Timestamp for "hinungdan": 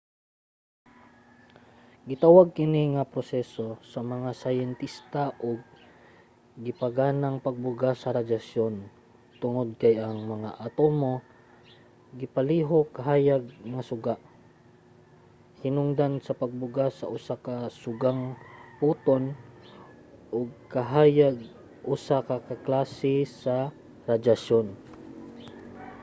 15.63-16.13